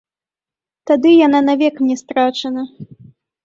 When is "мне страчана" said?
1.85-2.61